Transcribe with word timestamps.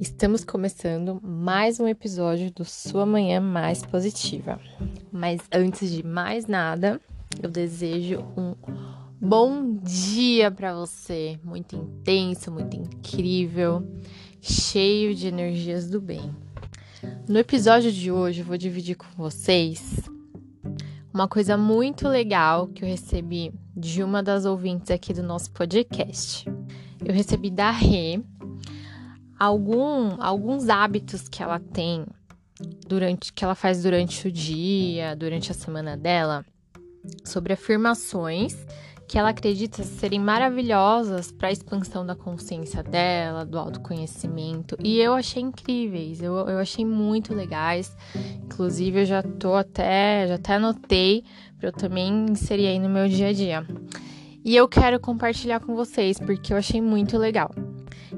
Estamos 0.00 0.44
começando 0.44 1.20
mais 1.20 1.80
um 1.80 1.88
episódio 1.88 2.52
do 2.52 2.64
Sua 2.64 3.04
Manhã 3.04 3.40
Mais 3.40 3.84
Positiva. 3.84 4.60
Mas 5.10 5.40
antes 5.52 5.90
de 5.90 6.06
mais 6.06 6.46
nada, 6.46 7.00
eu 7.42 7.50
desejo 7.50 8.20
um 8.36 8.54
bom 9.20 9.74
dia 9.74 10.52
para 10.52 10.72
você, 10.72 11.36
muito 11.42 11.74
intenso, 11.74 12.52
muito 12.52 12.76
incrível, 12.76 13.82
cheio 14.40 15.16
de 15.16 15.26
energias 15.26 15.90
do 15.90 16.00
bem. 16.00 16.32
No 17.28 17.36
episódio 17.36 17.90
de 17.90 18.12
hoje, 18.12 18.42
eu 18.42 18.46
vou 18.46 18.56
dividir 18.56 18.94
com 18.94 19.08
vocês 19.16 20.08
uma 21.12 21.26
coisa 21.26 21.56
muito 21.56 22.06
legal 22.06 22.68
que 22.68 22.84
eu 22.84 22.88
recebi 22.88 23.52
de 23.76 24.04
uma 24.04 24.22
das 24.22 24.44
ouvintes 24.44 24.92
aqui 24.92 25.12
do 25.12 25.24
nosso 25.24 25.50
podcast. 25.50 26.48
Eu 27.04 27.12
recebi 27.12 27.50
da 27.50 27.72
Rê 27.72 28.22
algum, 29.38 30.20
alguns 30.20 30.68
hábitos 30.68 31.28
que 31.28 31.42
ela 31.42 31.60
tem 31.60 32.04
durante 32.86 33.32
que 33.32 33.44
ela 33.44 33.54
faz 33.54 33.82
durante 33.82 34.26
o 34.26 34.32
dia, 34.32 35.14
durante 35.14 35.50
a 35.50 35.54
semana 35.54 35.96
dela, 35.96 36.44
sobre 37.24 37.52
afirmações 37.52 38.66
que 39.08 39.18
ela 39.18 39.30
acredita 39.30 39.82
serem 39.84 40.20
maravilhosas 40.20 41.32
para 41.32 41.48
a 41.48 41.52
expansão 41.52 42.04
da 42.04 42.14
consciência 42.14 42.82
dela, 42.82 43.42
do 43.46 43.58
autoconhecimento. 43.58 44.76
E 44.84 45.00
eu 45.00 45.14
achei 45.14 45.42
incríveis, 45.42 46.20
eu, 46.20 46.34
eu 46.34 46.58
achei 46.58 46.84
muito 46.84 47.34
legais. 47.34 47.96
Inclusive, 48.44 49.00
eu 49.00 49.06
já 49.06 49.22
tô 49.22 49.54
até, 49.54 50.26
já 50.28 50.34
até 50.34 50.56
anotei 50.56 51.24
para 51.58 51.70
eu 51.70 51.72
também 51.72 52.26
inserir 52.28 52.66
aí 52.66 52.78
no 52.78 52.90
meu 52.90 53.08
dia 53.08 53.28
a 53.28 53.32
dia. 53.32 53.66
E 54.44 54.54
eu 54.54 54.68
quero 54.68 55.00
compartilhar 55.00 55.60
com 55.60 55.74
vocês 55.74 56.18
porque 56.18 56.52
eu 56.52 56.58
achei 56.58 56.82
muito 56.82 57.16
legal. 57.16 57.50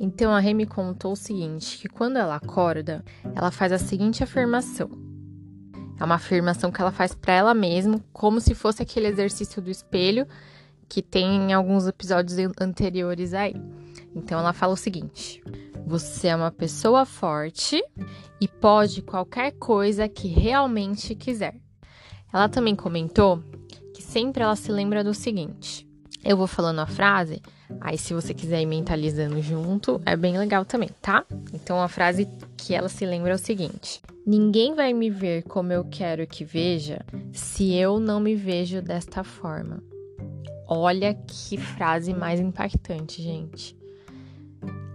Então 0.00 0.32
a 0.32 0.40
Remy 0.40 0.66
contou 0.66 1.12
o 1.12 1.16
seguinte: 1.16 1.78
que 1.78 1.88
quando 1.88 2.16
ela 2.16 2.36
acorda, 2.36 3.04
ela 3.34 3.50
faz 3.50 3.72
a 3.72 3.78
seguinte 3.78 4.22
afirmação. 4.22 4.90
É 5.98 6.04
uma 6.04 6.16
afirmação 6.16 6.70
que 6.70 6.80
ela 6.80 6.92
faz 6.92 7.14
para 7.14 7.32
ela 7.32 7.54
mesma, 7.54 8.00
como 8.12 8.40
se 8.40 8.54
fosse 8.54 8.82
aquele 8.82 9.06
exercício 9.06 9.62
do 9.62 9.70
espelho 9.70 10.26
que 10.88 11.02
tem 11.02 11.50
em 11.50 11.52
alguns 11.52 11.86
episódios 11.86 12.38
anteriores 12.60 13.34
aí. 13.34 13.54
Então 14.14 14.38
ela 14.38 14.52
fala 14.52 14.74
o 14.74 14.76
seguinte: 14.76 15.42
Você 15.86 16.28
é 16.28 16.36
uma 16.36 16.50
pessoa 16.50 17.04
forte 17.04 17.82
e 18.40 18.46
pode 18.46 19.02
qualquer 19.02 19.52
coisa 19.52 20.08
que 20.08 20.28
realmente 20.28 21.14
quiser. 21.14 21.56
Ela 22.32 22.48
também 22.48 22.76
comentou 22.76 23.42
que 23.94 24.02
sempre 24.02 24.42
ela 24.42 24.56
se 24.56 24.70
lembra 24.70 25.02
do 25.02 25.14
seguinte: 25.14 25.85
Eu 26.26 26.36
vou 26.36 26.46
falando 26.46 26.80
a 26.80 26.86
frase 26.86 27.40
Aí, 27.80 27.98
se 27.98 28.14
você 28.14 28.32
quiser 28.32 28.62
ir 28.62 28.66
mentalizando 28.66 29.40
junto, 29.42 30.00
é 30.06 30.16
bem 30.16 30.38
legal 30.38 30.64
também, 30.64 30.90
tá? 31.00 31.24
Então, 31.52 31.80
a 31.80 31.88
frase 31.88 32.28
que 32.56 32.74
ela 32.74 32.88
se 32.88 33.04
lembra 33.04 33.32
é 33.32 33.34
o 33.34 33.38
seguinte: 33.38 34.00
Ninguém 34.24 34.74
vai 34.74 34.92
me 34.92 35.10
ver 35.10 35.42
como 35.42 35.72
eu 35.72 35.84
quero 35.84 36.26
que 36.26 36.44
veja 36.44 37.04
se 37.32 37.74
eu 37.74 37.98
não 37.98 38.20
me 38.20 38.34
vejo 38.34 38.80
desta 38.80 39.24
forma. 39.24 39.82
Olha 40.68 41.14
que 41.14 41.56
frase 41.56 42.12
mais 42.12 42.40
impactante, 42.40 43.22
gente. 43.22 43.76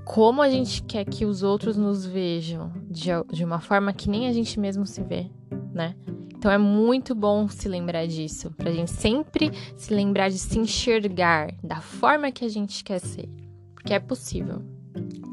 Como 0.06 0.42
a 0.42 0.50
gente 0.50 0.84
quer 0.84 1.06
que 1.06 1.26
os 1.26 1.44
outros 1.44 1.78
nos 1.78 2.06
vejam 2.06 2.74
de, 2.90 3.09
de 3.32 3.46
uma 3.46 3.62
forma 3.62 3.94
que 3.94 4.09
nem 4.09 4.28
a 4.28 4.34
gente 4.34 4.59
mesmo 4.59 4.86
se 4.86 5.02
vê, 5.02 5.28
né? 5.74 5.96
Então 6.42 6.52
é 6.52 6.58
muito 6.58 7.14
bom 7.14 7.47
se 7.47 7.70
lembrar 7.70 8.08
disso, 8.08 8.50
pra 8.58 8.72
gente 8.72 8.89
sempre 8.89 9.52
se 9.78 9.94
lembrar 9.94 10.28
de 10.28 10.39
se 10.39 10.58
enxergar 10.58 11.53
da 11.64 11.80
forma 11.80 12.31
que 12.31 12.44
a 12.44 12.50
gente 12.50 12.84
quer 12.84 12.97
ser, 12.97 13.30
porque 13.75 13.94
é 13.94 14.00
possível. 14.00 14.59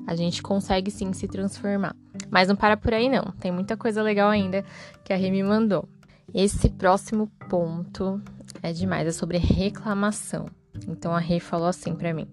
A 0.07 0.15
gente 0.15 0.43
consegue 0.43 0.91
sim 0.91 1.11
se 1.15 1.27
transformar. 1.27 1.97
Mas 2.31 2.49
não 2.49 2.55
para 2.55 2.77
por 2.77 2.93
aí 2.93 3.09
não, 3.09 3.33
tem 3.41 3.51
muita 3.51 3.75
coisa 3.75 4.03
legal 4.03 4.29
ainda 4.29 4.63
que 5.03 5.11
a 5.11 5.17
Rê 5.17 5.31
me 5.31 5.43
mandou. 5.43 5.89
Esse 6.35 6.69
próximo 6.69 7.27
ponto 7.49 8.21
é 8.63 8.71
demais, 8.75 9.09
é 9.09 9.13
sobre 9.13 9.39
reclamação. 9.39 10.45
Então 10.87 11.17
a 11.17 11.19
Rê 11.19 11.41
falou 11.41 11.69
assim 11.69 11.95
para 11.95 12.13
mim: 12.13 12.29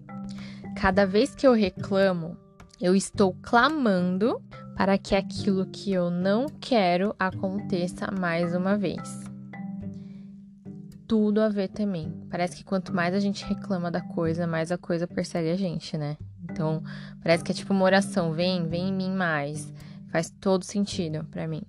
Cada 0.76 1.06
vez 1.06 1.34
que 1.34 1.46
eu 1.46 1.54
reclamo, 1.54 2.36
eu 2.78 2.94
estou 2.94 3.34
clamando 3.40 4.38
para 4.76 4.98
que 4.98 5.14
aquilo 5.14 5.64
que 5.66 5.90
eu 5.90 6.10
não 6.10 6.46
quero 6.60 7.16
aconteça 7.18 8.10
mais 8.10 8.54
uma 8.54 8.76
vez. 8.76 9.24
Tudo 11.08 11.40
a 11.40 11.48
ver 11.48 11.68
também. 11.68 12.12
Parece 12.30 12.56
que 12.56 12.64
quanto 12.64 12.94
mais 12.94 13.14
a 13.14 13.20
gente 13.20 13.44
reclama 13.44 13.90
da 13.90 14.02
coisa, 14.02 14.46
mais 14.46 14.70
a 14.70 14.76
coisa 14.76 15.06
persegue 15.06 15.50
a 15.50 15.56
gente, 15.56 15.96
né? 15.96 16.18
Então, 16.44 16.82
parece 17.22 17.42
que 17.42 17.52
é 17.52 17.54
tipo 17.54 17.72
uma 17.72 17.84
oração: 17.84 18.32
vem, 18.32 18.68
vem 18.68 18.90
em 18.90 18.92
mim 18.92 19.12
mais. 19.12 19.72
Faz 20.10 20.30
todo 20.40 20.62
sentido 20.62 21.24
para 21.30 21.48
mim. 21.48 21.62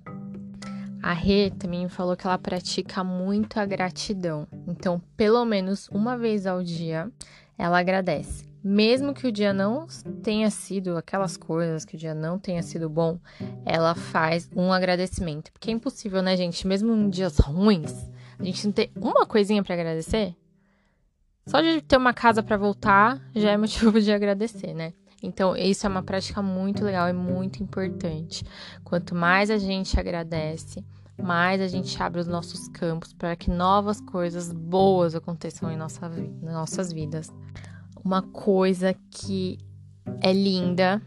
A 1.02 1.14
Rê 1.14 1.52
também 1.52 1.88
falou 1.88 2.18
que 2.18 2.28
ela 2.28 2.38
pratica 2.38 3.04
muito 3.04 3.58
a 3.58 3.66
gratidão. 3.66 4.48
Então, 4.68 5.02
pelo 5.16 5.46
menos 5.46 5.88
uma 5.90 6.18
vez 6.18 6.46
ao 6.46 6.62
dia, 6.62 7.10
ela 7.58 7.80
agradece 7.80 8.47
mesmo 8.68 9.14
que 9.14 9.26
o 9.26 9.32
dia 9.32 9.54
não 9.54 9.88
tenha 10.22 10.52
sido 10.52 10.98
aquelas 10.98 11.38
coisas, 11.38 11.86
que 11.86 11.96
o 11.96 11.98
dia 11.98 12.14
não 12.14 12.38
tenha 12.38 12.62
sido 12.62 12.90
bom, 12.90 13.18
ela 13.66 13.96
faz 13.96 14.50
um 14.54 14.74
agradecimento. 14.74 15.54
Porque 15.54 15.72
é 15.72 15.74
impossível, 15.74 16.22
né, 16.22 16.36
gente? 16.36 16.68
Mesmo 16.68 16.94
em 16.94 17.10
dias 17.10 17.38
ruins, 17.40 17.94
a 18.38 18.44
gente 18.44 18.66
não 18.66 18.74
ter 18.74 18.92
uma 18.94 19.26
coisinha 19.26 19.64
para 19.64 19.74
agradecer. 19.74 20.36
Só 21.46 21.62
de 21.62 21.82
ter 21.82 21.96
uma 21.96 22.14
casa 22.14 22.44
para 22.44 22.58
voltar 22.58 23.22
já 23.34 23.52
é 23.52 23.58
motivo 23.58 24.02
de 24.02 24.12
agradecer, 24.12 24.74
né? 24.74 24.92
Então, 25.24 25.56
isso 25.56 25.88
é 25.88 25.90
uma 25.90 26.04
prática 26.04 26.42
muito 26.42 26.84
legal 26.84 27.08
e 27.08 27.14
muito 27.14 27.64
importante. 27.64 28.46
Quanto 28.84 29.16
mais 29.16 29.50
a 29.50 29.58
gente 29.58 29.98
agradece, 29.98 30.84
mais 31.18 31.62
a 31.62 31.68
gente 31.68 32.04
abre 32.04 32.20
os 32.20 32.28
nossos 32.28 32.68
campos 32.68 33.14
para 33.14 33.34
que 33.38 33.50
novas 33.50 34.02
coisas 34.02 34.52
boas 34.52 35.16
aconteçam 35.16 35.72
em 35.72 35.78
nossa, 35.78 36.10
nossas 36.42 36.92
vidas 36.92 37.32
uma 38.04 38.22
coisa 38.22 38.96
que 39.12 39.58
é 40.22 40.32
linda, 40.32 41.02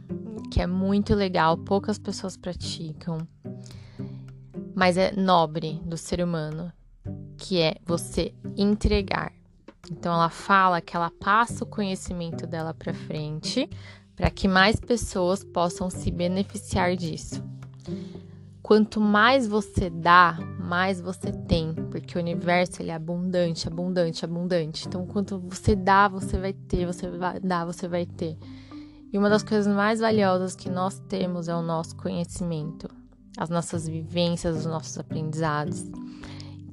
que 0.51 0.61
é 0.61 0.67
muito 0.67 1.15
legal, 1.15 1.57
poucas 1.57 1.99
pessoas 1.99 2.37
praticam, 2.37 3.19
mas 4.75 4.97
é 4.97 5.13
nobre 5.15 5.81
do 5.85 5.97
ser 5.97 6.23
humano, 6.23 6.73
que 7.37 7.61
é 7.61 7.77
você 7.85 8.35
entregar. 8.57 9.33
Então 9.91 10.13
ela 10.13 10.29
fala 10.29 10.81
que 10.81 10.97
ela 10.97 11.11
passa 11.11 11.65
o 11.65 11.67
conhecimento 11.67 12.47
dela 12.47 12.75
para 12.75 12.93
frente 12.93 13.69
para 14.15 14.31
que 14.31 14.47
mais 14.47 14.79
pessoas 14.79 15.43
possam 15.43 15.89
se 15.89 16.11
beneficiar 16.11 16.95
disso. 16.95 17.43
Quanto 18.63 19.01
mais 19.01 19.49
você 19.49 19.89
dá, 19.89 20.39
mais 20.59 21.01
você 21.01 21.33
tem, 21.33 21.75
porque 22.11 22.19
o 22.19 22.23
universo 22.23 22.83
ele 22.83 22.91
é 22.91 22.95
abundante, 22.95 23.69
abundante, 23.69 24.25
abundante. 24.25 24.89
Então, 24.89 25.07
quanto 25.07 25.39
você 25.39 25.77
dá, 25.77 26.09
você 26.09 26.37
vai 26.37 26.53
ter, 26.53 26.85
você 26.85 27.09
vai 27.09 27.39
dar, 27.39 27.65
você 27.65 27.87
vai 27.87 28.05
ter. 28.05 28.37
E 29.13 29.17
uma 29.17 29.31
das 29.31 29.45
coisas 29.45 29.73
mais 29.73 30.01
valiosas 30.01 30.57
que 30.57 30.69
nós 30.69 30.99
temos 31.09 31.47
é 31.47 31.55
o 31.55 31.63
nosso 31.63 31.95
conhecimento, 31.95 32.89
as 33.39 33.49
nossas 33.49 33.87
vivências, 33.87 34.57
os 34.57 34.67
nossos 34.67 34.99
aprendizados. 34.99 35.85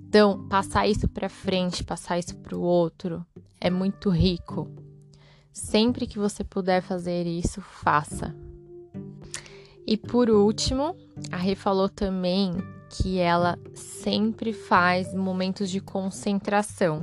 Então, 0.08 0.48
passar 0.48 0.88
isso 0.88 1.08
para 1.08 1.30
frente, 1.30 1.84
passar 1.84 2.18
isso 2.18 2.36
para 2.38 2.58
o 2.58 2.62
outro, 2.62 3.24
é 3.62 3.70
muito 3.70 4.10
rico. 4.10 4.68
Sempre 5.54 6.08
que 6.08 6.18
você 6.18 6.44
puder 6.44 6.82
fazer 6.82 7.28
isso, 7.28 7.62
faça. 7.62 8.36
E 9.86 9.98
por 9.98 10.32
último, 10.32 10.96
a 11.32 11.38
Rê 11.38 11.54
falou 11.54 11.90
também 11.90 12.58
que 12.90 13.20
ela 13.20 13.58
sempre 13.74 14.54
faz 14.54 15.14
momentos 15.14 15.70
de 15.70 15.80
concentração. 15.80 17.02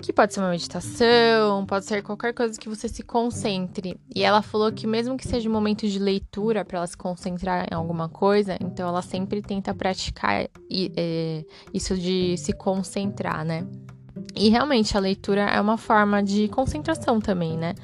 Que 0.00 0.12
pode 0.12 0.34
ser 0.34 0.40
uma 0.40 0.50
meditação, 0.50 1.64
pode 1.64 1.86
ser 1.86 2.02
qualquer 2.02 2.34
coisa 2.34 2.58
que 2.60 2.68
você 2.68 2.86
se 2.86 3.02
concentre. 3.02 3.98
E 4.14 4.22
ela 4.22 4.42
falou 4.42 4.70
que 4.70 4.86
mesmo 4.86 5.16
que 5.16 5.26
seja 5.26 5.48
um 5.48 5.52
momento 5.52 5.88
de 5.88 5.98
leitura 5.98 6.64
para 6.64 6.78
ela 6.78 6.86
se 6.86 6.96
concentrar 6.96 7.66
em 7.70 7.74
alguma 7.74 8.08
coisa, 8.08 8.56
então 8.60 8.86
ela 8.86 9.00
sempre 9.00 9.40
tenta 9.40 9.74
praticar 9.74 10.48
é, 10.96 11.44
isso 11.72 11.96
de 11.96 12.36
se 12.36 12.52
concentrar, 12.52 13.44
né? 13.44 13.66
E 14.34 14.50
realmente 14.50 14.96
a 14.96 15.00
leitura 15.00 15.42
é 15.42 15.60
uma 15.60 15.78
forma 15.78 16.22
de 16.22 16.48
concentração 16.48 17.18
também, 17.18 17.56
né? 17.56 17.74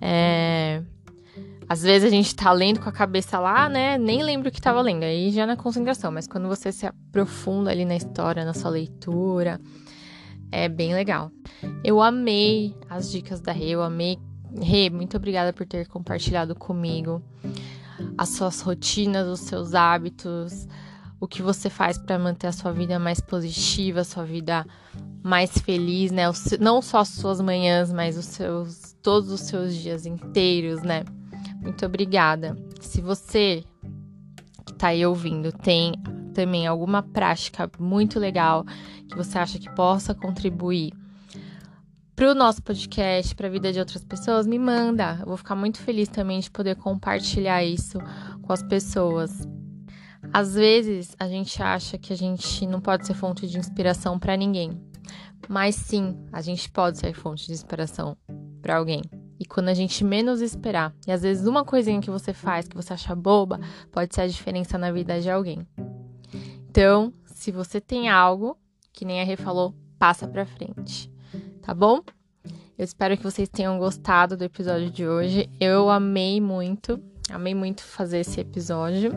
É, 0.00 0.82
às 1.68 1.82
vezes 1.82 2.06
a 2.06 2.10
gente 2.10 2.34
tá 2.34 2.50
lendo 2.50 2.80
com 2.80 2.88
a 2.88 2.92
cabeça 2.92 3.38
lá, 3.38 3.68
né? 3.68 3.98
Nem 3.98 4.22
lembro 4.22 4.48
o 4.48 4.52
que 4.52 4.60
tava 4.60 4.80
lendo, 4.80 5.02
aí 5.02 5.30
já 5.30 5.46
na 5.46 5.56
concentração. 5.56 6.10
Mas 6.10 6.26
quando 6.26 6.48
você 6.48 6.72
se 6.72 6.86
aprofunda 6.86 7.70
ali 7.70 7.84
na 7.84 7.94
história, 7.94 8.44
na 8.44 8.54
sua 8.54 8.70
leitura, 8.70 9.60
é 10.50 10.68
bem 10.68 10.94
legal. 10.94 11.30
Eu 11.84 12.00
amei 12.00 12.74
as 12.88 13.10
dicas 13.10 13.40
da 13.40 13.52
Rê, 13.52 13.70
eu 13.70 13.82
amei. 13.82 14.18
Rê, 14.62 14.88
muito 14.88 15.16
obrigada 15.18 15.52
por 15.52 15.66
ter 15.66 15.86
compartilhado 15.88 16.54
comigo 16.54 17.22
as 18.16 18.30
suas 18.30 18.60
rotinas, 18.60 19.26
os 19.26 19.40
seus 19.40 19.74
hábitos, 19.74 20.66
o 21.20 21.26
que 21.26 21.42
você 21.42 21.68
faz 21.68 21.98
para 21.98 22.18
manter 22.18 22.46
a 22.46 22.52
sua 22.52 22.72
vida 22.72 22.98
mais 22.98 23.20
positiva, 23.20 24.00
a 24.00 24.04
sua 24.04 24.24
vida 24.24 24.64
mais 25.22 25.58
feliz, 25.58 26.10
né? 26.10 26.22
Não 26.60 26.80
só 26.80 27.00
as 27.00 27.08
suas 27.08 27.40
manhãs, 27.40 27.92
mas 27.92 28.16
os 28.16 28.24
seus 28.24 28.96
todos 29.02 29.30
os 29.30 29.40
seus 29.40 29.74
dias 29.74 30.06
inteiros, 30.06 30.82
né? 30.82 31.04
Muito 31.60 31.84
obrigada. 31.84 32.56
se 32.80 33.00
você 33.00 33.64
que 34.64 34.74
tá 34.74 34.88
aí 34.88 35.04
ouvindo 35.04 35.50
tem 35.50 35.92
também 36.34 36.66
alguma 36.66 37.02
prática 37.02 37.70
muito 37.78 38.18
legal 38.18 38.64
que 39.08 39.16
você 39.16 39.38
acha 39.38 39.58
que 39.58 39.68
possa 39.74 40.14
contribuir 40.14 40.92
para 42.14 42.32
o 42.32 42.34
nosso 42.34 42.60
podcast, 42.62 43.32
para 43.34 43.46
a 43.46 43.50
vida 43.50 43.72
de 43.72 43.78
outras 43.78 44.04
pessoas, 44.04 44.44
me 44.44 44.58
manda. 44.58 45.18
Eu 45.20 45.26
vou 45.26 45.36
ficar 45.36 45.54
muito 45.54 45.78
feliz 45.78 46.08
também 46.08 46.40
de 46.40 46.50
poder 46.50 46.74
compartilhar 46.74 47.62
isso 47.62 47.98
com 48.42 48.52
as 48.52 48.60
pessoas. 48.60 49.46
Às 50.32 50.54
vezes 50.54 51.14
a 51.18 51.28
gente 51.28 51.62
acha 51.62 51.96
que 51.96 52.12
a 52.12 52.16
gente 52.16 52.66
não 52.66 52.80
pode 52.80 53.06
ser 53.06 53.14
fonte 53.14 53.46
de 53.46 53.56
inspiração 53.56 54.18
para 54.18 54.36
ninguém, 54.36 54.82
mas 55.48 55.76
sim, 55.76 56.16
a 56.32 56.40
gente 56.40 56.68
pode 56.70 56.98
ser 56.98 57.14
fonte 57.14 57.46
de 57.46 57.52
inspiração 57.52 58.16
para 58.60 58.76
alguém. 58.76 59.02
E 59.38 59.44
quando 59.44 59.68
a 59.68 59.74
gente 59.74 60.04
menos 60.04 60.40
esperar, 60.40 60.94
e 61.06 61.12
às 61.12 61.22
vezes 61.22 61.46
uma 61.46 61.64
coisinha 61.64 62.00
que 62.00 62.10
você 62.10 62.32
faz 62.32 62.66
que 62.66 62.76
você 62.76 62.92
acha 62.92 63.14
boba, 63.14 63.60
pode 63.92 64.14
ser 64.14 64.22
a 64.22 64.26
diferença 64.26 64.76
na 64.76 64.90
vida 64.90 65.20
de 65.20 65.30
alguém. 65.30 65.66
Então, 66.70 67.12
se 67.26 67.50
você 67.52 67.80
tem 67.80 68.08
algo, 68.08 68.56
que 68.92 69.04
nem 69.04 69.20
a 69.20 69.24
Rê 69.24 69.36
falou, 69.36 69.74
passa 69.98 70.26
pra 70.26 70.44
frente 70.44 71.10
tá 71.68 71.74
bom? 71.74 72.00
Eu 72.78 72.84
espero 72.84 73.14
que 73.14 73.22
vocês 73.22 73.46
tenham 73.46 73.78
gostado 73.78 74.38
do 74.38 74.44
episódio 74.44 74.90
de 74.90 75.06
hoje. 75.06 75.50
Eu 75.60 75.90
amei 75.90 76.40
muito, 76.40 76.98
amei 77.30 77.54
muito 77.54 77.82
fazer 77.82 78.20
esse 78.20 78.40
episódio. 78.40 79.12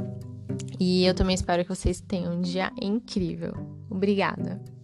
E 0.78 1.06
eu 1.06 1.14
também 1.14 1.34
espero 1.34 1.64
que 1.64 1.74
vocês 1.74 2.02
tenham 2.02 2.34
um 2.34 2.42
dia 2.42 2.70
incrível. 2.82 3.54
Obrigada! 3.90 4.81